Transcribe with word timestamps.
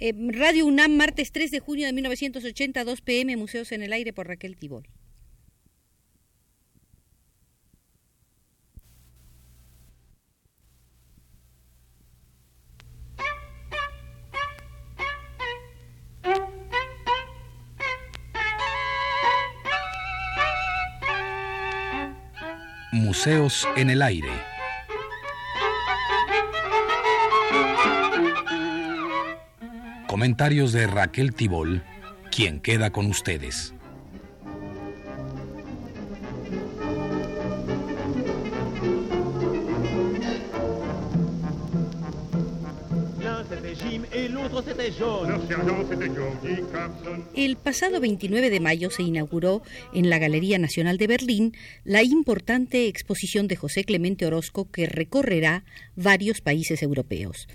Eh, 0.00 0.14
Radio 0.16 0.64
UNAM, 0.66 0.92
martes 0.92 1.32
3 1.32 1.50
de 1.50 1.58
junio 1.58 1.86
de 1.86 1.92
1980, 1.92 2.84
2 2.84 3.00
pm, 3.00 3.36
Museos 3.36 3.72
en 3.72 3.82
el 3.82 3.92
Aire 3.92 4.12
por 4.12 4.28
Raquel 4.28 4.56
Tibol. 4.56 4.88
Museos 22.92 23.66
en 23.76 23.90
el 23.90 24.02
Aire. 24.02 24.57
Comentarios 30.18 30.72
de 30.72 30.88
Raquel 30.88 31.32
Tibol, 31.32 31.80
quien 32.32 32.58
queda 32.58 32.90
con 32.90 33.06
ustedes. 33.06 33.72
El 47.36 47.56
pasado 47.56 48.00
29 48.00 48.50
de 48.50 48.58
mayo 48.58 48.90
se 48.90 49.04
inauguró 49.04 49.62
en 49.94 50.10
la 50.10 50.18
Galería 50.18 50.58
Nacional 50.58 50.98
de 50.98 51.06
Berlín 51.06 51.56
la 51.84 52.02
importante 52.02 52.88
exposición 52.88 53.46
de 53.46 53.54
José 53.54 53.84
Clemente 53.84 54.26
Orozco 54.26 54.68
que 54.68 54.86
recorrerá 54.86 55.62
varios 55.94 56.40
países 56.40 56.82
europeos. 56.82 57.46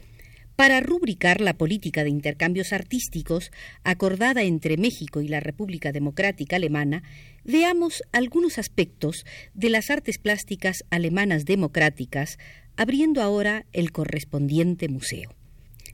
Para 0.56 0.82
rubricar 0.82 1.42
la 1.42 1.58
política 1.58 2.04
de 2.04 2.12
intercambios 2.12 2.74
artísticos 2.74 3.52
acordada 3.84 4.44
entre 4.44 4.78
México 4.78 5.22
y 5.22 5.28
la 5.28 5.40
República 5.40 5.92
Democrática 5.92 6.58
Alemana, 6.58 7.02
veamos 7.44 8.04
algunos 8.12 8.60
aspectos 8.60 9.26
de 9.56 9.70
las 9.70 9.90
artes 9.90 10.20
plásticas 10.20 10.84
alemanas 10.92 11.46
democráticas, 11.46 12.38
abriendo 12.76 13.22
ahora 13.22 13.66
el 13.74 13.92
correspondiente 13.92 14.90
museo. 14.90 15.34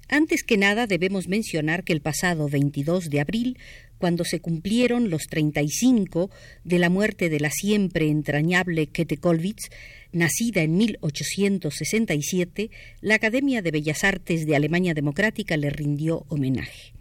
Antes 0.10 0.44
que 0.44 0.58
nada 0.58 0.88
debemos 0.88 1.28
mencionar 1.28 1.84
que 1.84 1.94
el 1.94 2.02
pasado 2.02 2.50
22 2.50 3.10
de 3.10 3.22
abril, 3.22 3.60
cuando 4.00 4.26
se 4.26 4.40
cumplieron 4.40 5.12
los 5.12 5.28
35 5.28 6.32
de 6.64 6.80
la 6.80 6.90
muerte 6.90 7.30
de 7.30 7.40
la 7.40 7.52
siempre 7.52 8.10
entrañable 8.10 8.88
Kete 8.88 9.18
Kollwitz, 9.18 9.70
nacida 10.12 10.64
en 10.64 10.76
1867, 10.78 12.72
la 13.02 13.16
Academia 13.16 13.62
de 13.62 13.72
Bellas 13.72 14.04
Artes 14.04 14.48
de 14.48 14.56
Alemania 14.56 14.96
Democrática 14.96 15.58
le 15.58 15.70
rindió 15.70 16.26
homenaje. 16.30 16.94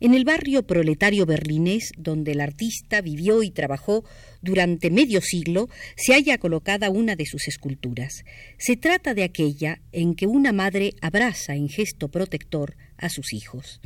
En 0.00 0.12
el 0.12 0.24
barrio 0.24 0.66
proletario 0.66 1.24
berlinés, 1.24 1.92
donde 1.96 2.32
el 2.32 2.40
artista 2.40 3.00
vivió 3.00 3.42
y 3.42 3.50
trabajó 3.50 4.04
durante 4.42 4.90
medio 4.90 5.20
siglo, 5.22 5.68
se 5.96 6.12
halla 6.12 6.36
colocada 6.36 6.90
una 6.90 7.16
de 7.16 7.24
sus 7.24 7.48
esculturas. 7.48 8.24
Se 8.58 8.76
trata 8.76 9.14
de 9.14 9.22
aquella 9.22 9.80
en 9.92 10.14
que 10.14 10.26
una 10.26 10.52
madre 10.52 10.92
abraza 11.00 11.54
en 11.54 11.68
gesto 11.68 12.08
protector 12.10 12.76
a 12.98 13.08
sus 13.08 13.32
hijos. 13.32 13.80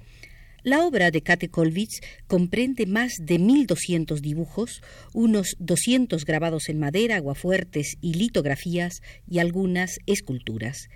La 0.68 0.84
obra 0.84 1.10
de 1.10 1.22
Kate 1.22 1.48
Kollwitz 1.48 2.02
comprende 2.26 2.84
más 2.84 3.14
de 3.18 3.40
1.200 3.40 4.20
dibujos, 4.20 4.82
unos 5.14 5.56
200 5.60 6.26
grabados 6.26 6.68
en 6.68 6.78
madera, 6.78 7.16
aguafuertes 7.16 7.96
y 8.02 8.12
litografías 8.12 9.00
y 9.26 9.38
algunas 9.38 9.98
esculturas. 10.04 10.90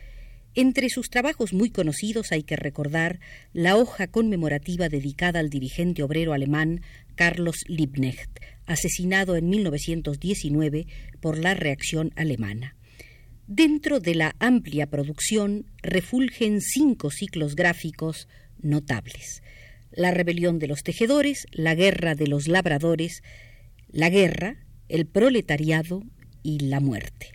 Entre 0.54 0.90
sus 0.90 1.08
trabajos 1.08 1.54
muy 1.54 1.70
conocidos 1.70 2.32
hay 2.32 2.42
que 2.42 2.56
recordar 2.56 3.18
la 3.54 3.78
hoja 3.78 4.08
conmemorativa 4.08 4.90
dedicada 4.90 5.40
al 5.40 5.48
dirigente 5.48 6.02
obrero 6.02 6.34
alemán 6.34 6.82
Carlos 7.14 7.64
Liebknecht, 7.66 8.40
asesinado 8.66 9.36
en 9.36 9.48
1919 9.48 10.86
por 11.22 11.38
la 11.38 11.54
reacción 11.54 12.12
alemana. 12.14 12.76
Dentro 13.46 14.00
de 14.00 14.16
la 14.16 14.36
amplia 14.38 14.86
producción 14.88 15.64
refulgen 15.82 16.60
cinco 16.60 17.10
ciclos 17.10 17.56
gráficos 17.56 18.28
notables. 18.60 19.41
La 19.92 20.10
rebelión 20.10 20.58
de 20.58 20.68
los 20.68 20.82
tejedores, 20.82 21.46
la 21.52 21.74
guerra 21.74 22.14
de 22.14 22.26
los 22.26 22.48
labradores, 22.48 23.22
la 23.90 24.10
guerra, 24.10 24.56
el 24.88 25.06
proletariado 25.06 26.02
y 26.42 26.58
la 26.60 26.80
muerte. 26.80 27.32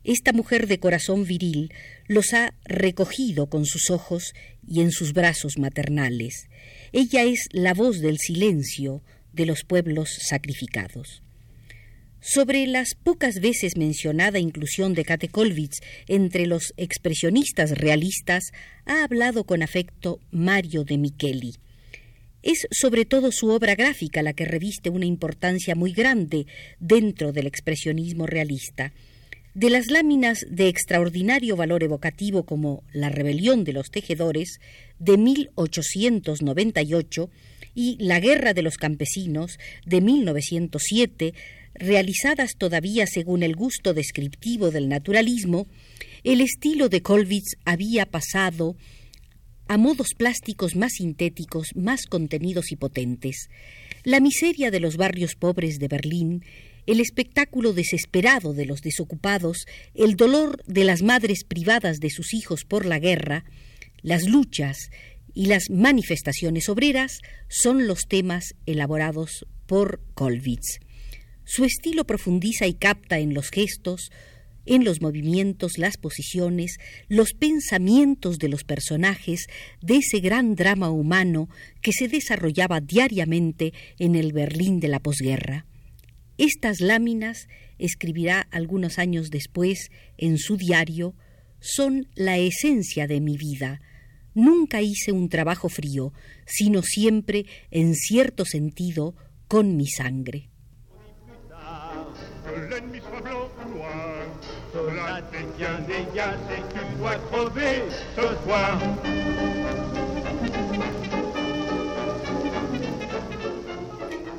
Esta 0.03 0.33
mujer 0.33 0.67
de 0.67 0.81
corazón 0.81 1.25
viril 1.25 1.73
los 2.09 2.35
ha 2.35 2.55
recogido 2.65 3.47
con 3.47 3.65
sus 3.65 3.91
ojos 3.91 4.35
y 4.67 4.81
en 4.81 4.91
sus 4.91 5.13
brazos 5.13 5.57
maternales. 5.57 6.49
Ella 6.91 7.23
es 7.23 7.49
la 7.53 7.75
voz 7.75 8.01
del 8.01 8.19
silencio 8.19 9.05
de 9.33 9.47
los 9.47 9.63
pueblos 9.63 10.19
sacrificados. 10.21 11.23
Sobre 12.23 12.67
las 12.67 12.95
pocas 12.95 13.41
veces 13.41 13.79
mencionada 13.79 14.39
inclusión 14.39 14.93
de 14.93 15.05
Kate 15.05 15.29
Kollwitz 15.29 15.81
entre 16.07 16.47
los 16.47 16.75
expresionistas 16.77 17.79
realistas 17.79 18.53
ha 18.85 19.05
hablado 19.05 19.45
con 19.45 19.63
afecto 19.63 20.21
Mario 20.31 20.85
de 20.85 20.99
Micheli. 20.99 21.55
Es 22.43 22.67
sobre 22.71 23.07
todo 23.07 23.33
su 23.33 23.49
obra 23.49 23.75
gráfica 23.75 24.23
la 24.23 24.35
que 24.35 24.45
reviste 24.45 24.91
una 24.91 25.07
importancia 25.07 25.75
muy 25.75 25.93
grande 25.93 26.47
dentro 26.79 27.33
del 27.33 27.47
expresionismo 27.47 28.27
realista. 28.27 28.93
De 29.55 29.71
las 29.71 29.91
láminas 29.91 30.45
de 30.49 30.69
extraordinario 30.69 31.57
valor 31.57 31.83
evocativo 31.83 32.45
como 32.45 32.85
La 32.93 33.09
rebelión 33.09 33.65
de 33.65 33.73
los 33.73 33.91
tejedores 33.91 34.61
de 34.99 35.17
1898 35.17 37.31
y 37.75 37.97
La 37.99 38.21
guerra 38.21 38.53
de 38.53 38.63
los 38.63 38.77
campesinos 38.77 39.59
de 39.87 40.01
1907, 40.01 41.35
realizadas 41.75 42.53
todavía 42.57 43.07
según 43.07 43.43
el 43.43 43.57
gusto 43.57 43.95
descriptivo 43.95 44.71
del 44.71 44.89
naturalismo, 44.89 45.67
el 46.25 46.41
estilo 46.41 46.89
de 46.89 47.03
Kollwitz 47.03 47.57
había 47.65 48.07
pasado 48.07 48.77
a 49.69 49.79
modos 49.79 50.09
plásticos 50.17 50.75
más 50.75 50.95
sintéticos, 50.95 51.69
más 51.77 52.07
contenidos 52.07 52.73
y 52.73 52.77
potentes. 52.77 53.49
La 54.03 54.19
miseria 54.19 54.71
de 54.71 54.81
los 54.81 54.97
barrios 54.97 55.37
pobres 55.37 55.79
de 55.79 55.87
Berlín, 55.87 56.45
el 56.87 56.99
espectáculo 56.99 57.73
desesperado 57.73 58.53
de 58.53 58.67
los 58.67 58.81
desocupados, 58.81 59.67
el 59.95 60.17
dolor 60.17 60.61
de 60.67 60.83
las 60.85 61.03
madres 61.03 61.45
privadas 61.45 62.01
de 62.01 62.11
sus 62.11 62.35
hijos 62.35 62.65
por 62.65 62.85
la 62.85 62.99
guerra, 62.99 63.45
las 64.03 64.25
luchas 64.25 64.91
y 65.35 65.47
las 65.47 65.71
manifestaciones 65.71 66.69
obreras 66.69 67.21
son 67.49 67.87
los 67.87 68.01
temas 68.09 68.55
elaborados 68.67 69.47
por 69.67 70.01
Kollwitz. 70.15 70.81
Su 71.53 71.65
estilo 71.65 72.05
profundiza 72.05 72.69
y 72.69 72.75
capta 72.75 73.19
en 73.19 73.35
los 73.35 73.51
gestos, 73.51 74.13
en 74.67 74.85
los 74.85 75.01
movimientos, 75.01 75.79
las 75.79 75.97
posiciones, 75.97 76.79
los 77.09 77.33
pensamientos 77.33 78.39
de 78.39 78.49
los 78.49 78.63
personajes 78.63 79.49
de 79.83 79.97
ese 79.97 80.21
gran 80.21 80.55
drama 80.55 80.91
humano 80.91 81.49
que 81.83 81.91
se 81.91 82.07
desarrollaba 82.07 82.81
diariamente 82.81 83.73
en 83.99 84.15
el 84.15 84.33
Berlín 84.33 84.79
de 84.79 84.87
la 84.87 85.01
posguerra. 85.01 85.67
Estas 86.39 86.81
láminas, 86.81 87.49
escribirá 87.79 88.47
algunos 88.53 89.01
años 89.01 89.31
después 89.31 89.91
en 90.19 90.39
su 90.39 90.57
diario, 90.57 91.17
son 91.59 92.07
la 92.15 92.39
esencia 92.39 93.09
de 93.09 93.21
mi 93.21 93.37
vida. 93.37 93.81
Nunca 94.35 94.83
hice 94.83 95.11
un 95.11 95.29
trabajo 95.29 95.69
frío, 95.69 96.13
sino 96.47 96.83
siempre, 96.83 97.45
en 97.73 97.97
cierto 97.97 98.45
sentido, 98.45 99.17
con 99.49 99.77
mi 99.77 99.89
sangre. 99.89 100.51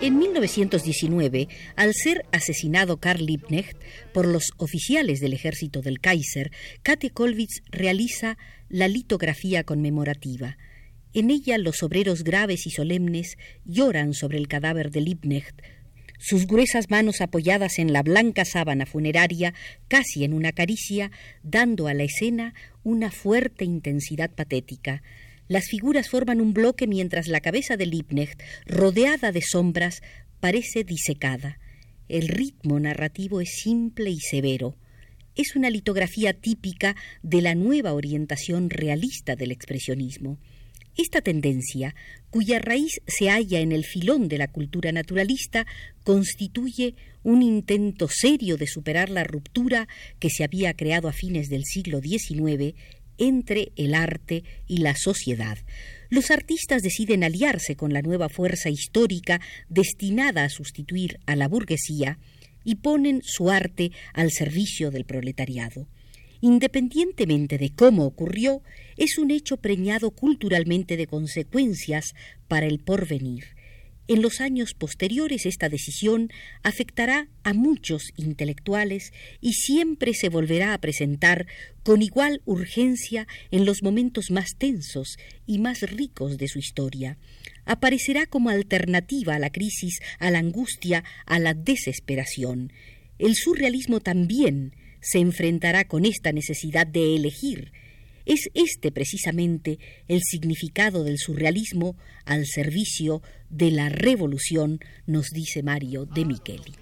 En 0.02 0.18
1919, 0.18 1.48
al 1.76 1.94
ser 1.94 2.26
asesinado 2.32 2.98
Karl 2.98 3.24
Liebknecht 3.24 3.78
por 4.14 4.28
los 4.28 4.52
oficiales 4.58 5.20
del 5.20 5.34
ejército 5.34 5.82
del 5.82 6.00
Kaiser, 6.00 6.52
Kate 6.82 7.12
Kollwitz 7.12 7.62
realiza 7.70 8.38
la 8.68 8.88
litografía 8.88 9.64
conmemorativa. 9.64 10.58
En 11.14 11.30
ella 11.30 11.60
los 11.60 11.84
obreros 11.84 12.24
graves 12.24 12.66
y 12.66 12.72
solemnes 12.72 13.38
lloran 13.66 14.14
sobre 14.14 14.40
el 14.40 14.48
cadáver 14.48 14.90
de 14.90 15.02
Liebknecht, 15.02 15.62
sus 16.22 16.46
gruesas 16.46 16.92
manos 16.92 17.20
apoyadas 17.20 17.80
en 17.80 17.94
la 17.94 18.04
blanca 18.04 18.46
sábana 18.46 18.86
funeraria, 18.86 19.56
casi 19.88 20.24
en 20.24 20.34
una 20.34 20.52
caricia, 20.52 21.10
dando 21.42 21.88
a 21.88 21.96
la 21.96 22.04
escena 22.04 22.54
una 22.84 23.10
fuerte 23.10 23.66
intensidad 23.66 24.30
patética. 24.30 25.02
Las 25.48 25.66
figuras 25.66 26.10
forman 26.10 26.40
un 26.40 26.54
bloque 26.54 26.86
mientras 26.86 27.28
la 27.28 27.40
cabeza 27.40 27.76
de 27.76 27.88
Liebknecht, 27.88 28.40
rodeada 28.68 29.32
de 29.32 29.42
sombras, 29.42 30.04
parece 30.40 30.84
disecada. 30.84 31.58
El 32.08 32.28
ritmo 32.28 32.80
narrativo 32.80 33.42
es 33.42 33.50
simple 33.64 34.12
y 34.12 34.20
severo. 34.20 34.78
Es 35.36 35.56
una 35.56 35.72
litografía 35.72 36.34
típica 36.34 36.96
de 37.24 37.42
la 37.42 37.56
nueva 37.56 37.94
orientación 37.94 38.70
realista 38.70 39.36
del 39.36 39.52
expresionismo. 39.52 40.38
Esta 40.98 41.22
tendencia, 41.22 41.96
cuya 42.30 42.60
raíz 42.60 43.02
se 43.08 43.30
halla 43.30 43.60
en 43.60 43.72
el 43.72 43.86
filón 43.86 44.28
de 44.28 44.38
la 44.38 44.48
cultura 44.48 44.92
naturalista, 44.92 45.66
constituye 46.04 46.96
un 47.24 47.42
intento 47.42 48.08
serio 48.10 48.58
de 48.58 48.68
superar 48.68 49.10
la 49.10 49.24
ruptura 49.24 49.88
que 50.20 50.30
se 50.30 50.44
había 50.44 50.74
creado 50.74 51.08
a 51.08 51.14
fines 51.14 51.50
del 51.50 51.64
siglo 51.66 52.02
XIX 52.02 52.76
entre 53.18 53.72
el 53.76 53.94
arte 53.94 54.44
y 54.68 54.78
la 54.78 54.96
sociedad. 54.96 55.58
Los 56.10 56.32
artistas 56.32 56.82
deciden 56.82 57.24
aliarse 57.24 57.76
con 57.76 57.94
la 57.94 58.02
nueva 58.02 58.30
fuerza 58.30 58.70
histórica 58.70 59.40
destinada 59.70 60.44
a 60.44 60.50
sustituir 60.50 61.20
a 61.26 61.36
la 61.36 61.48
burguesía 61.48 62.18
y 62.64 62.76
ponen 62.76 63.22
su 63.24 63.50
arte 63.50 63.92
al 64.14 64.32
servicio 64.32 64.92
del 64.92 65.06
proletariado. 65.06 65.88
Independientemente 66.42 67.58
de 67.58 67.74
cómo 67.74 68.06
ocurrió, 68.06 68.62
es 68.98 69.18
un 69.18 69.32
hecho 69.32 69.58
preñado 69.58 70.12
culturalmente 70.12 70.98
de 70.98 71.08
consecuencias 71.08 72.14
para 72.48 72.66
el 72.66 72.80
porvenir 72.80 73.46
en 74.14 74.22
los 74.22 74.42
años 74.42 74.74
posteriores 74.74 75.46
esta 75.46 75.70
decisión 75.70 76.32
afectará 76.64 77.30
a 77.44 77.54
muchos 77.54 78.12
intelectuales 78.18 79.14
y 79.40 79.54
siempre 79.54 80.14
se 80.14 80.28
volverá 80.28 80.74
a 80.74 80.82
presentar 80.82 81.48
con 81.84 82.02
igual 82.02 82.42
urgencia 82.44 83.26
en 83.52 83.66
los 83.66 83.84
momentos 83.84 84.30
más 84.30 84.58
tensos 84.58 85.18
y 85.46 85.60
más 85.60 85.80
ricos 85.82 86.38
de 86.38 86.50
su 86.50 86.60
historia. 86.60 87.18
Aparecerá 87.64 88.26
como 88.26 88.50
alternativa 88.50 89.36
a 89.36 89.40
la 89.40 89.50
crisis, 89.50 90.02
a 90.20 90.30
la 90.30 90.40
angustia, 90.40 91.06
a 91.26 91.40
la 91.40 91.54
desesperación. 91.54 92.74
El 93.18 93.36
surrealismo 93.36 94.02
también 94.02 94.74
se 95.02 95.20
enfrentará 95.20 95.86
con 95.86 96.06
esta 96.06 96.32
necesidad 96.32 96.88
de 96.88 97.16
elegir, 97.16 97.72
es 98.26 98.50
este 98.54 98.92
precisamente 98.92 99.80
el 100.08 100.22
significado 100.22 101.04
del 101.04 101.18
surrealismo 101.18 101.96
al 102.26 102.46
servicio 102.46 103.22
de 103.50 103.72
la 103.72 103.90
revolución, 103.90 104.80
nos 105.06 105.30
dice 105.32 105.64
Mario 105.64 106.06
de 106.06 106.26
Micheli. 106.26 106.76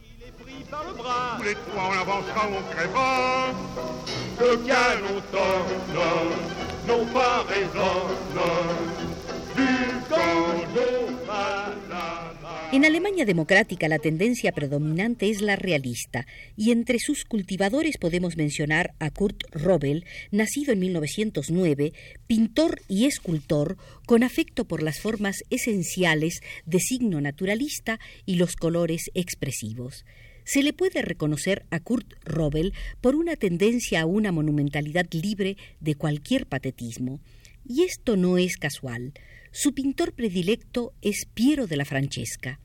En 12.72 12.86
Alemania 12.86 13.26
democrática 13.26 13.88
la 13.88 13.98
tendencia 13.98 14.52
predominante 14.52 15.28
es 15.28 15.42
la 15.42 15.56
realista 15.56 16.28
y 16.56 16.70
entre 16.70 17.00
sus 17.00 17.26
cultivadores 17.26 17.98
podemos 17.98 18.38
mencionar 18.38 18.94
a 19.00 19.10
Kurt 19.10 19.42
Robel, 19.50 20.06
nacido 20.30 20.72
en 20.72 20.80
1909, 20.82 21.94
pintor 22.28 22.80
y 22.88 23.06
escultor 23.06 23.76
con 24.06 24.22
afecto 24.22 24.66
por 24.66 24.84
las 24.84 25.00
formas 25.00 25.38
esenciales 25.50 26.42
de 26.68 26.80
signo 26.80 27.20
naturalista 27.22 28.00
y 28.28 28.36
los 28.36 28.56
colores 28.56 29.10
expresivos. 29.16 30.06
Se 30.44 30.62
le 30.62 30.72
puede 30.72 31.02
reconocer 31.02 31.66
a 31.72 31.80
Kurt 31.80 32.14
Robel 32.24 32.76
por 33.02 33.16
una 33.16 33.36
tendencia 33.36 34.02
a 34.02 34.06
una 34.06 34.32
monumentalidad 34.32 35.08
libre 35.12 35.58
de 35.80 35.96
cualquier 35.96 36.46
patetismo. 36.46 37.20
Y 37.68 37.82
esto 37.82 38.16
no 38.16 38.38
es 38.38 38.58
casual. 38.58 39.14
Su 39.52 39.74
pintor 39.74 40.14
predilecto 40.14 40.94
es 41.02 41.26
Piero 41.34 41.66
de 41.66 41.76
la 41.76 41.86
Francesca. 41.86 42.60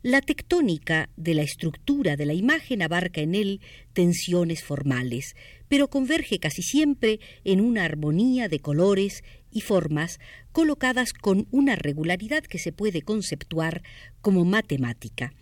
La 0.00 0.22
tectónica 0.22 1.10
de 1.16 1.34
la 1.34 1.42
estructura 1.42 2.16
de 2.16 2.24
la 2.24 2.32
imagen 2.32 2.80
abarca 2.80 3.20
en 3.20 3.34
él 3.34 3.60
tensiones 3.92 4.64
formales, 4.64 5.36
pero 5.68 5.88
converge 5.88 6.38
casi 6.38 6.62
siempre 6.62 7.20
en 7.44 7.60
una 7.60 7.84
armonía 7.84 8.48
de 8.48 8.60
colores 8.60 9.22
y 9.52 9.60
formas 9.60 10.20
colocadas 10.52 11.12
con 11.12 11.48
una 11.50 11.76
regularidad 11.76 12.42
que 12.42 12.58
se 12.58 12.72
puede 12.72 13.02
conceptuar 13.02 13.82
como 14.22 14.46
matemática. 14.46 15.34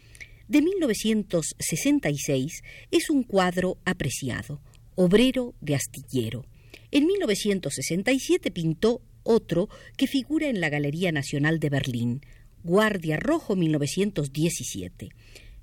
De 0.48 0.60
1966 0.60 2.64
es 2.90 3.10
un 3.10 3.22
cuadro 3.22 3.78
apreciado, 3.84 4.60
Obrero 4.96 5.54
de 5.60 5.76
astillero. 5.76 6.46
En 6.90 7.06
1967 7.06 8.50
pintó 8.50 9.00
otro 9.22 9.68
que 9.96 10.06
figura 10.06 10.48
en 10.48 10.60
la 10.60 10.68
Galería 10.68 11.12
Nacional 11.12 11.60
de 11.60 11.70
Berlín, 11.70 12.20
Guardia 12.62 13.16
Rojo 13.16 13.56
1917. 13.56 15.08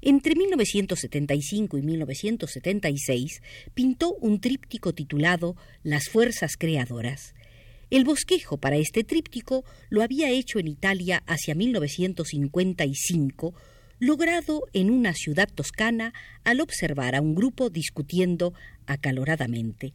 Entre 0.01 0.35
1975 0.35 1.77
y 1.77 1.81
1976 1.81 3.41
pintó 3.73 4.13
un 4.13 4.39
tríptico 4.39 4.93
titulado 4.93 5.55
Las 5.83 6.09
Fuerzas 6.09 6.55
Creadoras. 6.57 7.33
El 7.89 8.03
bosquejo 8.03 8.57
para 8.57 8.77
este 8.77 9.03
tríptico 9.03 9.63
lo 9.89 10.03
había 10.03 10.29
hecho 10.29 10.59
en 10.59 10.67
Italia 10.67 11.23
hacia 11.25 11.55
1955, 11.55 13.55
logrado 13.99 14.63
en 14.73 14.91
una 14.91 15.13
ciudad 15.13 15.49
toscana 15.53 16.13
al 16.43 16.61
observar 16.61 17.15
a 17.15 17.21
un 17.21 17.33
grupo 17.33 17.69
discutiendo 17.69 18.53
acaloradamente. 18.85 19.93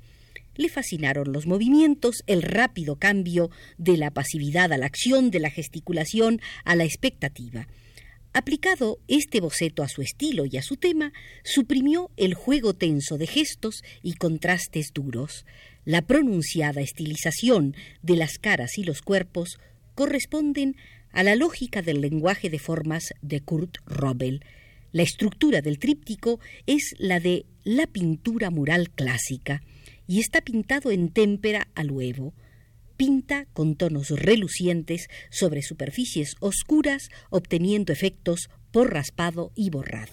Le 0.54 0.68
fascinaron 0.68 1.32
los 1.32 1.46
movimientos, 1.46 2.22
el 2.26 2.42
rápido 2.42 2.96
cambio 2.96 3.50
de 3.78 3.96
la 3.96 4.10
pasividad 4.10 4.72
a 4.72 4.76
la 4.76 4.86
acción, 4.86 5.30
de 5.30 5.40
la 5.40 5.50
gesticulación 5.50 6.40
a 6.64 6.76
la 6.76 6.84
expectativa. 6.84 7.68
Aplicado 8.34 8.98
este 9.08 9.40
boceto 9.40 9.82
a 9.82 9.88
su 9.88 10.02
estilo 10.02 10.44
y 10.44 10.56
a 10.56 10.62
su 10.62 10.76
tema, 10.76 11.12
suprimió 11.42 12.10
el 12.16 12.34
juego 12.34 12.74
tenso 12.74 13.18
de 13.18 13.26
gestos 13.26 13.82
y 14.02 14.14
contrastes 14.14 14.92
duros. 14.92 15.46
La 15.84 16.02
pronunciada 16.02 16.80
estilización 16.82 17.74
de 18.02 18.16
las 18.16 18.38
caras 18.38 18.76
y 18.76 18.84
los 18.84 19.00
cuerpos 19.02 19.58
corresponden 19.94 20.76
a 21.12 21.22
la 21.22 21.34
lógica 21.34 21.82
del 21.82 22.00
lenguaje 22.00 22.50
de 22.50 22.58
formas 22.58 23.12
de 23.22 23.40
Kurt 23.40 23.78
Robel. 23.86 24.44
La 24.92 25.02
estructura 25.02 25.62
del 25.62 25.78
tríptico 25.78 26.40
es 26.66 26.94
la 26.98 27.20
de 27.20 27.46
la 27.64 27.86
pintura 27.86 28.50
mural 28.50 28.90
clásica 28.90 29.62
y 30.12 30.20
está 30.20 30.42
pintado 30.42 30.90
en 30.90 31.08
témpera 31.08 31.68
al 31.74 31.90
huevo. 31.90 32.34
Pinta 32.98 33.46
con 33.54 33.76
tonos 33.76 34.10
relucientes 34.10 35.08
sobre 35.30 35.62
superficies 35.62 36.34
oscuras, 36.40 37.08
obteniendo 37.30 37.94
efectos 37.94 38.50
por 38.72 38.92
raspado 38.92 39.52
y 39.54 39.70
borrado. 39.70 40.12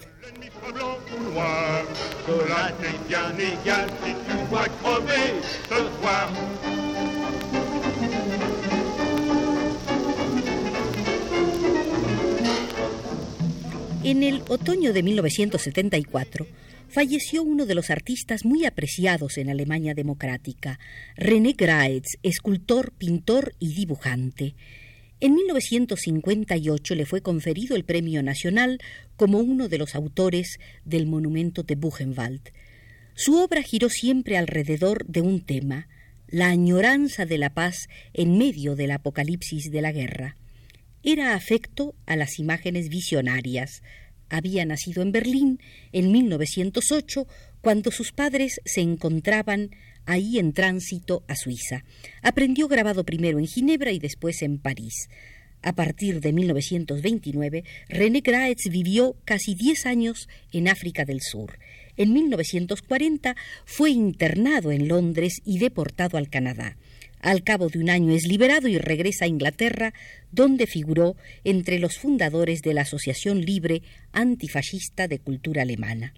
En 14.02 14.22
el 14.22 14.42
otoño 14.48 14.94
de 14.94 15.02
1974, 15.02 16.46
falleció 16.90 17.42
uno 17.42 17.66
de 17.66 17.74
los 17.74 17.88
artistas 17.88 18.44
muy 18.44 18.64
apreciados 18.64 19.38
en 19.38 19.48
Alemania 19.48 19.94
democrática, 19.94 20.80
René 21.16 21.52
Graetz, 21.52 22.18
escultor, 22.22 22.92
pintor 22.92 23.54
y 23.60 23.74
dibujante. 23.74 24.54
En 25.20 25.34
1958 25.34 26.94
le 26.94 27.06
fue 27.06 27.20
conferido 27.20 27.76
el 27.76 27.84
Premio 27.84 28.22
Nacional 28.22 28.80
como 29.16 29.38
uno 29.38 29.68
de 29.68 29.78
los 29.78 29.94
autores 29.94 30.58
del 30.84 31.06
monumento 31.06 31.62
de 31.62 31.76
Buchenwald. 31.76 32.50
Su 33.14 33.36
obra 33.36 33.62
giró 33.62 33.88
siempre 33.88 34.36
alrededor 34.36 35.06
de 35.06 35.20
un 35.20 35.40
tema, 35.40 35.88
la 36.26 36.48
añoranza 36.48 37.26
de 37.26 37.38
la 37.38 37.54
paz 37.54 37.88
en 38.14 38.38
medio 38.38 38.76
del 38.76 38.92
apocalipsis 38.92 39.70
de 39.70 39.82
la 39.82 39.92
guerra. 39.92 40.36
Era 41.02 41.34
afecto 41.34 41.94
a 42.06 42.16
las 42.16 42.38
imágenes 42.38 42.88
visionarias, 42.88 43.82
había 44.30 44.64
nacido 44.64 45.02
en 45.02 45.12
Berlín 45.12 45.60
en 45.92 46.10
1908 46.12 47.26
cuando 47.60 47.90
sus 47.90 48.12
padres 48.12 48.60
se 48.64 48.80
encontraban 48.80 49.70
ahí 50.06 50.38
en 50.38 50.52
tránsito 50.52 51.24
a 51.28 51.36
Suiza. 51.36 51.84
Aprendió 52.22 52.68
grabado 52.68 53.04
primero 53.04 53.38
en 53.38 53.46
Ginebra 53.46 53.92
y 53.92 53.98
después 53.98 54.42
en 54.42 54.58
París. 54.58 55.08
A 55.62 55.74
partir 55.74 56.20
de 56.20 56.32
1929, 56.32 57.64
René 57.88 58.20
Graetz 58.20 58.70
vivió 58.70 59.16
casi 59.26 59.54
10 59.54 59.86
años 59.86 60.28
en 60.52 60.68
África 60.68 61.04
del 61.04 61.20
Sur. 61.20 61.58
En 61.98 62.14
1940 62.14 63.36
fue 63.66 63.90
internado 63.90 64.72
en 64.72 64.88
Londres 64.88 65.42
y 65.44 65.58
deportado 65.58 66.16
al 66.16 66.30
Canadá. 66.30 66.78
Al 67.20 67.42
cabo 67.44 67.68
de 67.68 67.78
un 67.78 67.90
año 67.90 68.14
es 68.14 68.26
liberado 68.26 68.66
y 68.66 68.78
regresa 68.78 69.26
a 69.26 69.28
Inglaterra, 69.28 69.92
donde 70.32 70.66
figuró 70.66 71.16
entre 71.44 71.78
los 71.78 71.98
fundadores 71.98 72.62
de 72.62 72.72
la 72.72 72.82
Asociación 72.82 73.42
Libre 73.42 73.82
Antifascista 74.12 75.06
de 75.06 75.18
Cultura 75.18 75.62
Alemana. 75.62 76.14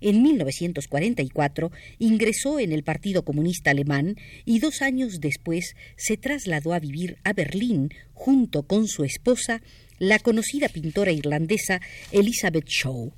En 0.00 0.22
1944 0.22 1.70
ingresó 1.98 2.58
en 2.58 2.72
el 2.72 2.84
Partido 2.84 3.22
Comunista 3.22 3.70
Alemán 3.70 4.16
y 4.44 4.58
dos 4.58 4.80
años 4.82 5.20
después 5.20 5.74
se 5.96 6.16
trasladó 6.16 6.72
a 6.72 6.80
vivir 6.80 7.18
a 7.24 7.32
Berlín 7.32 7.90
junto 8.14 8.62
con 8.62 8.88
su 8.88 9.04
esposa, 9.04 9.62
la 9.98 10.18
conocida 10.18 10.68
pintora 10.68 11.12
irlandesa 11.12 11.80
Elizabeth 12.12 12.66
Shaw. 12.66 13.12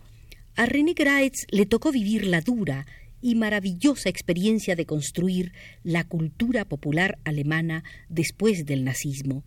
A 0.57 0.67
René 0.67 0.95
Graetz 0.95 1.47
le 1.51 1.67
tocó 1.67 1.93
vivir 1.93 2.27
la 2.27 2.41
dura 2.41 2.85
y 3.21 3.35
maravillosa 3.35 4.09
experiencia 4.09 4.77
de 4.77 4.87
construir 4.87 5.53
la 5.83 6.05
cultura 6.05 6.65
popular 6.65 7.19
alemana 7.25 7.85
después 8.09 8.65
del 8.67 8.85
nazismo 8.85 9.45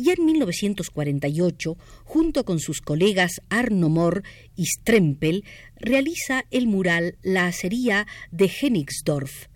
y 0.00 0.08
en 0.08 0.24
1948, 0.24 1.76
junto 2.04 2.44
con 2.46 2.58
sus 2.58 2.80
colegas 2.80 3.42
Arno 3.50 3.90
Mohr 3.90 4.22
y 4.56 4.64
Strempel, 4.64 5.44
realiza 5.76 6.46
el 6.50 6.66
mural 6.68 7.18
La 7.22 7.46
acería 7.46 8.06
de 8.30 8.50
Hennigsdorf, 8.50 9.48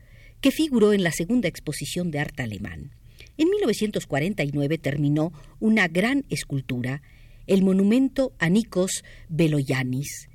que 0.42 0.50
figuró 0.50 0.92
en 0.92 1.02
la 1.02 1.12
segunda 1.12 1.48
exposición 1.48 2.10
de 2.10 2.18
arte 2.18 2.42
alemán. 2.42 2.90
En 3.38 3.48
1949 3.48 4.76
terminó 4.76 5.32
una 5.60 5.88
gran 5.88 6.26
escultura, 6.28 7.00
el 7.46 7.62
monumento 7.62 8.34
a 8.38 8.50
Nikos 8.50 9.02
Beloyanis. 9.30 10.28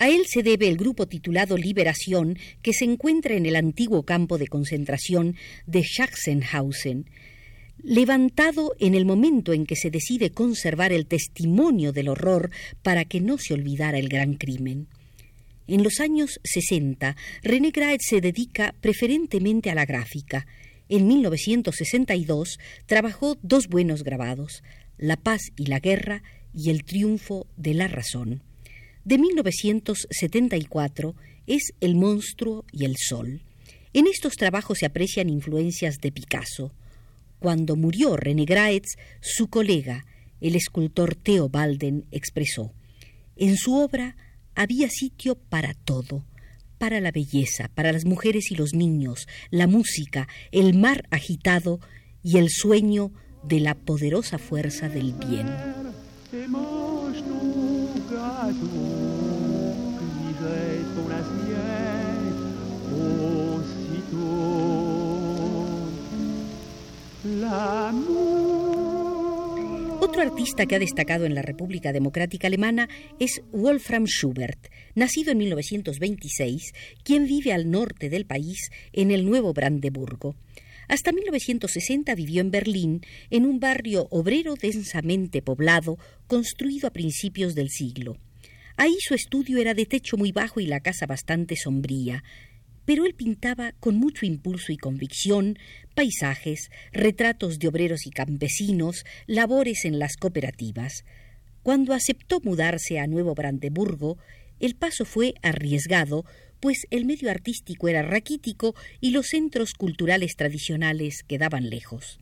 A 0.00 0.08
él 0.08 0.22
se 0.26 0.42
debe 0.42 0.66
el 0.66 0.78
grupo 0.78 1.06
titulado 1.06 1.58
Liberación, 1.58 2.38
que 2.62 2.72
se 2.72 2.86
encuentra 2.86 3.34
en 3.34 3.44
el 3.44 3.54
antiguo 3.54 4.04
campo 4.04 4.38
de 4.38 4.46
concentración 4.46 5.36
de 5.66 5.84
Sachsenhausen, 5.84 7.04
levantado 7.82 8.74
en 8.80 8.94
el 8.94 9.04
momento 9.04 9.52
en 9.52 9.66
que 9.66 9.76
se 9.76 9.90
decide 9.90 10.30
conservar 10.30 10.90
el 10.94 11.06
testimonio 11.06 11.92
del 11.92 12.08
horror 12.08 12.50
para 12.82 13.04
que 13.04 13.20
no 13.20 13.36
se 13.36 13.52
olvidara 13.52 13.98
el 13.98 14.08
gran 14.08 14.36
crimen. 14.36 14.88
En 15.66 15.82
los 15.82 16.00
años 16.00 16.40
60, 16.44 17.14
René 17.42 17.70
Graet 17.70 18.00
se 18.00 18.22
dedica 18.22 18.74
preferentemente 18.80 19.68
a 19.68 19.74
la 19.74 19.84
gráfica. 19.84 20.46
En 20.88 21.08
1962 21.08 22.58
trabajó 22.86 23.36
dos 23.42 23.68
buenos 23.68 24.02
grabados, 24.02 24.62
La 24.96 25.18
paz 25.18 25.52
y 25.58 25.66
la 25.66 25.78
guerra 25.78 26.22
y 26.54 26.70
El 26.70 26.84
triunfo 26.84 27.46
de 27.58 27.74
la 27.74 27.86
razón. 27.86 28.42
De 29.04 29.18
1974 29.18 31.14
es 31.46 31.72
El 31.80 31.96
monstruo 31.96 32.64
y 32.70 32.84
el 32.84 32.96
sol. 32.96 33.42
En 33.92 34.06
estos 34.06 34.34
trabajos 34.34 34.78
se 34.78 34.86
aprecian 34.86 35.28
influencias 35.28 35.98
de 35.98 36.12
Picasso. 36.12 36.72
Cuando 37.38 37.76
murió 37.76 38.16
René 38.16 38.44
Graetz, 38.44 38.96
su 39.20 39.48
colega, 39.48 40.04
el 40.40 40.54
escultor 40.54 41.14
Theo 41.14 41.48
Balden, 41.48 42.04
expresó: 42.10 42.72
En 43.36 43.56
su 43.56 43.74
obra 43.74 44.16
había 44.54 44.90
sitio 44.90 45.34
para 45.34 45.74
todo, 45.74 46.24
para 46.78 47.00
la 47.00 47.10
belleza, 47.10 47.70
para 47.74 47.92
las 47.92 48.04
mujeres 48.04 48.50
y 48.50 48.54
los 48.54 48.74
niños, 48.74 49.26
la 49.50 49.66
música, 49.66 50.28
el 50.52 50.74
mar 50.74 51.08
agitado 51.10 51.80
y 52.22 52.36
el 52.36 52.50
sueño 52.50 53.12
de 53.42 53.60
la 53.60 53.74
poderosa 53.74 54.38
fuerza 54.38 54.88
del 54.88 55.14
bien. 55.14 55.46
Otro 70.00 70.22
artista 70.22 70.66
que 70.66 70.74
ha 70.74 70.80
destacado 70.80 71.26
en 71.26 71.36
la 71.36 71.42
República 71.42 71.92
Democrática 71.92 72.48
Alemana 72.48 72.88
es 73.20 73.42
Wolfram 73.52 74.06
Schubert, 74.06 74.66
nacido 74.96 75.30
en 75.30 75.38
1926, 75.38 76.72
quien 77.04 77.26
vive 77.26 77.52
al 77.52 77.70
norte 77.70 78.10
del 78.10 78.26
país, 78.26 78.70
en 78.92 79.12
el 79.12 79.24
Nuevo 79.24 79.52
Brandeburgo. 79.52 80.34
Hasta 80.88 81.12
1960 81.12 82.16
vivió 82.16 82.40
en 82.40 82.50
Berlín, 82.50 83.02
en 83.30 83.46
un 83.46 83.60
barrio 83.60 84.08
obrero 84.10 84.56
densamente 84.56 85.40
poblado, 85.40 85.98
construido 86.26 86.88
a 86.88 86.92
principios 86.92 87.54
del 87.54 87.70
siglo. 87.70 88.16
Ahí 88.76 88.96
su 88.98 89.14
estudio 89.14 89.58
era 89.58 89.74
de 89.74 89.86
techo 89.86 90.16
muy 90.16 90.32
bajo 90.32 90.58
y 90.58 90.66
la 90.66 90.80
casa 90.80 91.06
bastante 91.06 91.54
sombría 91.54 92.24
pero 92.90 93.04
él 93.04 93.14
pintaba 93.14 93.72
con 93.78 93.94
mucho 93.96 94.26
impulso 94.26 94.72
y 94.72 94.76
convicción 94.76 95.56
paisajes, 96.00 96.70
retratos 96.94 97.58
de 97.58 97.68
obreros 97.68 98.06
y 98.06 98.10
campesinos, 98.10 99.04
labores 99.26 99.84
en 99.84 99.98
las 99.98 100.16
cooperativas. 100.16 101.04
Cuando 101.62 101.92
aceptó 101.92 102.40
mudarse 102.40 102.98
a 102.98 103.06
Nuevo 103.06 103.34
Brandeburgo, 103.34 104.16
el 104.60 104.76
paso 104.76 105.04
fue 105.04 105.34
arriesgado, 105.42 106.24
pues 106.58 106.86
el 106.88 107.04
medio 107.04 107.30
artístico 107.30 107.86
era 107.86 108.00
raquítico 108.00 108.74
y 109.02 109.10
los 109.10 109.26
centros 109.26 109.74
culturales 109.74 110.36
tradicionales 110.36 111.22
quedaban 111.22 111.68
lejos. 111.68 112.18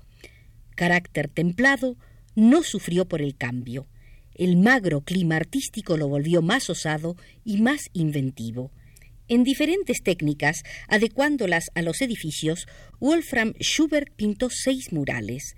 Carácter 0.75 1.29
templado, 1.29 1.97
no 2.35 2.65
sufrió 2.65 3.07
por 3.07 3.23
el 3.23 3.37
cambio. 3.37 3.87
El 4.35 4.57
magro 4.57 5.03
clima 5.03 5.37
artístico 5.37 5.97
lo 5.97 6.09
volvió 6.09 6.43
más 6.43 6.69
osado 6.69 7.15
y 7.45 7.63
más 7.63 7.91
inventivo. 7.93 8.73
En 9.29 9.45
diferentes 9.45 10.03
técnicas, 10.03 10.63
adecuándolas 10.89 11.71
a 11.75 11.83
los 11.83 12.01
edificios, 12.01 12.67
Wolfram 12.99 13.53
Schubert 13.61 14.11
pintó 14.17 14.49
seis 14.49 14.91
murales. 14.91 15.55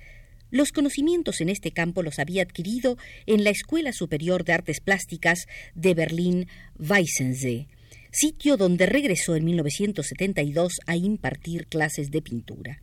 Los 0.51 0.73
conocimientos 0.73 1.41
en 1.41 1.49
este 1.49 1.71
campo 1.71 2.03
los 2.03 2.19
había 2.19 2.43
adquirido 2.43 2.99
en 3.27 3.45
la 3.45 3.51
Escuela 3.51 3.93
Superior 3.93 4.45
de 4.45 4.55
Artes 4.55 4.81
Plásticas 4.81 5.47
de 5.77 5.95
Berlín 5.95 6.49
Weissensee, 6.81 7.69
sitio 8.11 8.57
donde 8.57 8.87
regresó 8.87 9.37
en 9.37 9.45
1972 9.45 10.81
a 10.87 10.97
impartir 10.97 11.69
clases 11.69 12.11
de 12.11 12.23
pintura. 12.23 12.83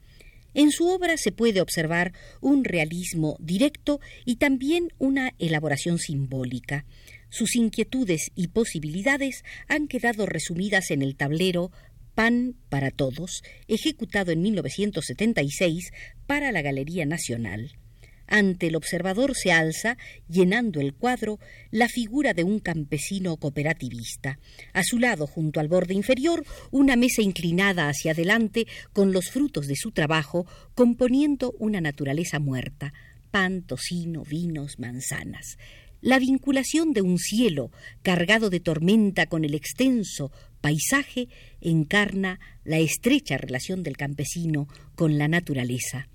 En 0.53 0.72
su 0.72 0.88
obra 0.88 1.17
se 1.17 1.34
puede 1.34 1.60
observar 1.60 2.13
un 2.39 2.63
realismo 2.63 3.36
directo 3.41 4.00
y 4.24 4.38
también 4.38 4.94
una 4.98 5.34
elaboración 5.38 6.00
simbólica. 6.00 6.86
Sus 7.29 7.55
inquietudes 7.55 8.31
y 8.36 8.48
posibilidades 8.48 9.43
han 9.67 9.88
quedado 9.88 10.25
resumidas 10.25 10.91
en 10.91 11.01
el 11.01 11.15
tablero 11.15 11.72
Pan 12.15 12.55
para 12.69 12.89
Todos, 12.89 13.43
ejecutado 13.67 14.31
en 14.31 14.41
1976 14.41 15.91
para 16.25 16.51
la 16.51 16.62
Galería 16.62 17.05
Nacional. 17.05 17.77
Ante 18.27 18.67
el 18.67 18.75
observador 18.75 19.36
se 19.36 19.51
alza, 19.51 19.98
llenando 20.27 20.81
el 20.81 20.93
cuadro, 20.93 21.39
la 21.72 21.88
figura 21.88 22.34
de 22.34 22.43
un 22.43 22.60
campesino 22.60 23.38
cooperativista. 23.38 24.39
A 24.74 24.84
su 24.84 25.00
lado, 25.00 25.27
junto 25.27 25.60
al 25.60 25.69
borde 25.69 25.93
inferior, 25.93 26.43
una 26.72 26.98
mesa 26.98 27.22
inclinada 27.22 27.88
hacia 27.88 28.12
adelante 28.12 28.67
con 28.91 29.13
los 29.13 29.29
frutos 29.29 29.67
de 29.67 29.75
su 29.75 29.91
trabajo, 29.91 30.46
componiendo 30.75 31.55
una 31.60 31.79
naturaleza 31.79 32.39
muerta 32.39 32.93
pan, 33.31 33.62
tocino, 33.62 34.24
vinos, 34.24 34.79
manzanas. 34.79 35.57
La 36.01 36.20
vinculación 36.20 36.94
de 36.94 37.01
un 37.01 37.18
cielo 37.18 37.72
cargado 38.04 38.50
de 38.50 38.60
tormenta 38.60 39.25
con 39.25 39.44
el 39.44 39.56
extenso 39.56 40.32
paisaje 40.62 41.27
encarna 41.60 42.39
la 42.63 42.77
estrecha 42.77 43.38
relación 43.38 43.84
del 43.84 43.98
campesino 43.98 44.68
con 44.96 45.18
la 45.18 45.27
naturaleza. 45.27 46.08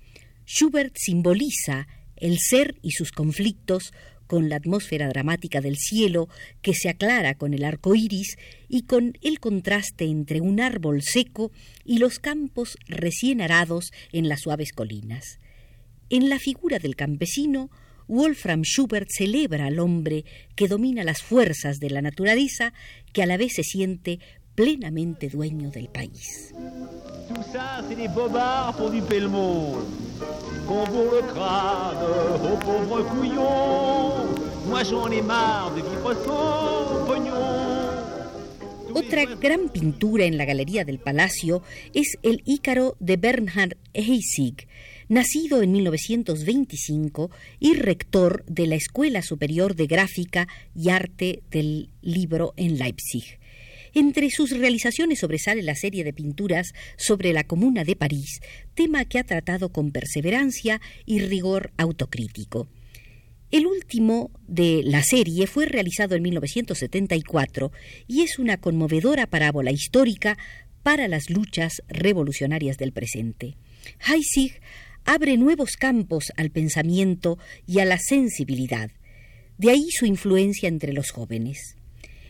Schubert 0.45 0.95
simboliza 0.97 1.87
el 2.15 2.37
ser 2.39 2.75
y 2.81 2.91
sus 2.91 3.11
conflictos 3.11 3.93
con 4.27 4.49
la 4.49 4.55
atmósfera 4.55 5.09
dramática 5.09 5.61
del 5.61 5.77
cielo 5.77 6.29
que 6.61 6.73
se 6.73 6.89
aclara 6.89 7.35
con 7.35 7.53
el 7.53 7.63
arco 7.63 7.93
iris 7.93 8.37
y 8.69 8.83
con 8.83 9.17
el 9.21 9.39
contraste 9.39 10.05
entre 10.05 10.41
un 10.41 10.59
árbol 10.59 11.01
seco 11.01 11.51
y 11.83 11.97
los 11.97 12.19
campos 12.19 12.77
recién 12.87 13.41
arados 13.41 13.91
en 14.11 14.29
las 14.29 14.41
suaves 14.41 14.71
colinas. 14.71 15.39
En 16.09 16.29
la 16.29 16.39
figura 16.39 16.79
del 16.79 16.95
campesino, 16.95 17.69
Wolfram 18.13 18.61
Schubert 18.61 19.07
celebra 19.09 19.65
al 19.65 19.79
hombre 19.79 20.23
que 20.55 20.67
domina 20.67 21.03
las 21.03 21.23
fuerzas 21.23 21.79
de 21.79 21.89
la 21.89 22.03
naturaleza, 22.03 22.71
que 23.11 23.23
a 23.23 23.25
la 23.25 23.37
vez 23.37 23.53
se 23.55 23.63
siente 23.63 24.19
plenamente 24.53 25.29
dueño 25.29 25.71
del 25.71 25.87
país. 25.87 26.53
Otra 38.93 39.25
gran 39.25 39.69
pintura 39.69 40.25
en 40.25 40.37
la 40.37 40.45
Galería 40.45 40.85
del 40.85 40.99
Palacio 40.99 41.63
es 41.95 42.19
el 42.21 42.43
Ícaro 42.45 42.95
de 42.99 43.17
Bernhard 43.17 43.77
Heissig, 43.95 44.67
nacido 45.13 45.61
en 45.61 45.71
1925 45.71 47.29
y 47.59 47.75
rector 47.75 48.43
de 48.47 48.65
la 48.65 48.75
Escuela 48.75 49.21
Superior 49.21 49.75
de 49.75 49.85
Gráfica 49.85 50.47
y 50.75 50.89
Arte 50.89 51.43
del 51.51 51.89
Libro 52.01 52.53
en 52.57 52.79
Leipzig. 52.79 53.39
Entre 53.93 54.31
sus 54.31 54.49
realizaciones 54.49 55.19
sobresale 55.19 55.61
la 55.61 55.75
serie 55.75 56.03
de 56.03 56.13
pinturas 56.13 56.73
sobre 56.97 57.31
la 57.31 57.43
Comuna 57.43 57.83
de 57.83 57.95
París, 57.95 58.39
tema 58.73 59.05
que 59.05 59.19
ha 59.19 59.23
tratado 59.23 59.69
con 59.69 59.91
perseverancia 59.91 60.81
y 61.05 61.19
rigor 61.19 61.71
autocrítico. 61.77 62.67
El 63.51 63.67
último 63.67 64.31
de 64.47 64.81
la 64.83 65.03
serie 65.03 65.45
fue 65.45 65.67
realizado 65.67 66.15
en 66.15 66.23
1974 66.23 67.71
y 68.07 68.23
es 68.23 68.39
una 68.39 68.57
conmovedora 68.57 69.27
parábola 69.27 69.71
histórica 69.71 70.39
para 70.81 71.07
las 71.07 71.29
luchas 71.29 71.83
revolucionarias 71.87 72.77
del 72.77 72.93
presente. 72.93 73.57
Heissig 73.99 74.59
abre 75.05 75.37
nuevos 75.37 75.77
campos 75.77 76.31
al 76.37 76.49
pensamiento 76.51 77.37
y 77.65 77.79
a 77.79 77.85
la 77.85 77.97
sensibilidad. 77.97 78.91
De 79.57 79.69
ahí 79.69 79.87
su 79.91 80.05
influencia 80.05 80.69
entre 80.69 80.93
los 80.93 81.11
jóvenes. 81.11 81.75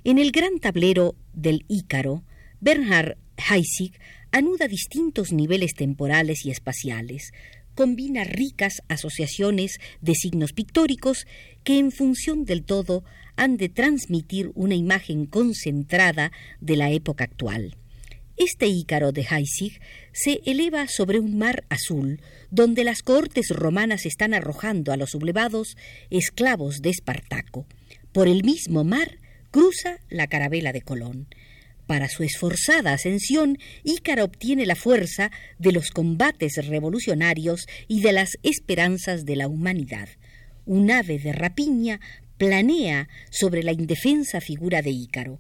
En 0.03 0.17
el 0.17 0.31
gran 0.31 0.59
tablero 0.59 1.15
del 1.33 1.65
Ícaro, 1.67 2.23
Bernhard 2.59 3.17
Heissig 3.37 3.97
anuda 4.31 4.67
distintos 4.67 5.31
niveles 5.31 5.73
temporales 5.73 6.45
y 6.45 6.51
espaciales, 6.51 7.31
combina 7.75 8.23
ricas 8.23 8.81
asociaciones 8.87 9.79
de 10.01 10.13
signos 10.15 10.53
pictóricos 10.53 11.25
que 11.63 11.79
en 11.79 11.91
función 11.91 12.45
del 12.45 12.63
todo 12.63 13.03
han 13.35 13.57
de 13.57 13.69
transmitir 13.69 14.51
una 14.53 14.75
imagen 14.75 15.25
concentrada 15.25 16.31
de 16.59 16.77
la 16.77 16.91
época 16.91 17.23
actual. 17.23 17.77
Este 18.35 18.65
Ícaro 18.67 19.11
de 19.11 19.21
Heissig 19.29 19.79
se 20.11 20.41
eleva 20.45 20.87
sobre 20.87 21.19
un 21.19 21.37
mar 21.37 21.65
azul, 21.69 22.19
donde 22.49 22.83
las 22.83 23.03
cohortes 23.03 23.49
romanas 23.49 24.05
están 24.05 24.33
arrojando 24.33 24.91
a 24.91 24.97
los 24.97 25.11
sublevados 25.11 25.77
esclavos 26.09 26.81
de 26.81 26.89
Espartaco. 26.89 27.67
Por 28.11 28.27
el 28.27 28.43
mismo 28.43 28.83
mar 28.83 29.19
cruza 29.51 29.99
la 30.09 30.27
carabela 30.27 30.73
de 30.73 30.81
Colón. 30.81 31.27
Para 31.85 32.09
su 32.09 32.23
esforzada 32.23 32.93
ascensión, 32.93 33.59
Ícaro 33.83 34.23
obtiene 34.23 34.65
la 34.65 34.75
fuerza 34.75 35.29
de 35.59 35.71
los 35.71 35.91
combates 35.91 36.53
revolucionarios 36.65 37.67
y 37.87 38.01
de 38.01 38.13
las 38.13 38.37
esperanzas 38.41 39.25
de 39.25 39.35
la 39.35 39.47
humanidad. 39.47 40.09
Un 40.65 40.89
ave 40.89 41.19
de 41.19 41.33
rapiña 41.33 41.99
planea 42.37 43.09
sobre 43.29 43.63
la 43.63 43.73
indefensa 43.73 44.41
figura 44.41 44.81
de 44.81 44.89
Ícaro. 44.89 45.39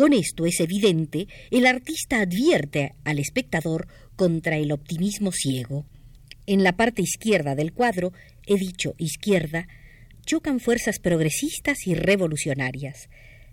Con 0.00 0.14
esto 0.14 0.46
es 0.46 0.60
evidente, 0.60 1.28
el 1.50 1.66
artista 1.66 2.22
advierte 2.22 2.94
al 3.04 3.18
espectador 3.18 3.86
contra 4.16 4.56
el 4.56 4.72
optimismo 4.72 5.30
ciego. 5.30 5.84
En 6.46 6.64
la 6.64 6.74
parte 6.74 7.02
izquierda 7.02 7.54
del 7.54 7.74
cuadro, 7.74 8.14
he 8.46 8.56
dicho 8.56 8.94
izquierda, 8.96 9.68
chocan 10.24 10.58
fuerzas 10.58 11.00
progresistas 11.00 11.86
y 11.86 11.94
revolucionarias. 11.94 13.10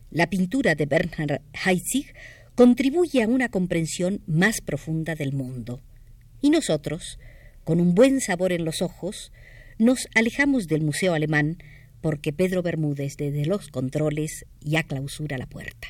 La 0.09 0.29
pintura 0.29 0.73
de 0.73 0.85
Bernhard 0.85 1.41
Heitzig 1.65 2.13
contribuye 2.55 3.23
a 3.23 3.27
una 3.27 3.49
comprensión 3.49 4.21
más 4.25 4.61
profunda 4.61 5.15
del 5.15 5.33
mundo. 5.33 5.81
Y 6.41 6.49
nosotros, 6.49 7.19
con 7.65 7.81
un 7.81 7.93
buen 7.93 8.21
sabor 8.21 8.53
en 8.53 8.63
los 8.63 8.81
ojos, 8.81 9.33
nos 9.79 10.07
alejamos 10.15 10.67
del 10.67 10.81
Museo 10.81 11.13
Alemán 11.13 11.57
porque 11.99 12.31
Pedro 12.31 12.63
Bermúdez 12.63 13.17
desde 13.17 13.45
los 13.45 13.67
controles 13.67 14.45
ya 14.61 14.83
clausura 14.83 15.37
la 15.37 15.47
puerta. 15.47 15.89